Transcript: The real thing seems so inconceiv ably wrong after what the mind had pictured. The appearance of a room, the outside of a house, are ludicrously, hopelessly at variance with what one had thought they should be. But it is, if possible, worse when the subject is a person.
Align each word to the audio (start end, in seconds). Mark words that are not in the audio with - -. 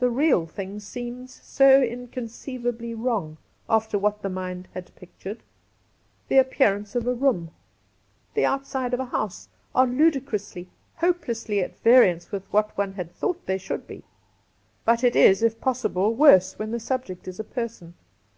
The 0.00 0.10
real 0.10 0.44
thing 0.44 0.80
seems 0.80 1.40
so 1.42 1.80
inconceiv 1.80 2.66
ably 2.66 2.92
wrong 2.92 3.38
after 3.70 3.98
what 3.98 4.20
the 4.20 4.28
mind 4.28 4.68
had 4.74 4.94
pictured. 4.96 5.42
The 6.28 6.36
appearance 6.36 6.94
of 6.94 7.06
a 7.06 7.14
room, 7.14 7.52
the 8.34 8.44
outside 8.44 8.92
of 8.92 9.00
a 9.00 9.06
house, 9.06 9.48
are 9.74 9.86
ludicrously, 9.86 10.68
hopelessly 10.96 11.62
at 11.62 11.74
variance 11.78 12.30
with 12.30 12.44
what 12.52 12.76
one 12.76 12.92
had 12.92 13.14
thought 13.14 13.46
they 13.46 13.56
should 13.56 13.86
be. 13.86 14.04
But 14.84 15.02
it 15.02 15.16
is, 15.16 15.42
if 15.42 15.58
possible, 15.58 16.14
worse 16.14 16.58
when 16.58 16.70
the 16.70 16.78
subject 16.78 17.26
is 17.26 17.40
a 17.40 17.44
person. 17.44 17.94